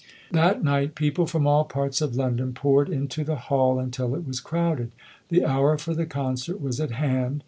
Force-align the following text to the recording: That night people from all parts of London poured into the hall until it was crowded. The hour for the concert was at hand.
That 0.31 0.63
night 0.63 0.95
people 0.95 1.27
from 1.27 1.45
all 1.45 1.63
parts 1.63 2.01
of 2.01 2.15
London 2.15 2.53
poured 2.55 2.89
into 2.89 3.23
the 3.23 3.35
hall 3.35 3.77
until 3.77 4.15
it 4.15 4.25
was 4.25 4.39
crowded. 4.39 4.91
The 5.29 5.45
hour 5.45 5.77
for 5.77 5.93
the 5.93 6.07
concert 6.07 6.59
was 6.59 6.81
at 6.81 6.93
hand. 6.93 7.39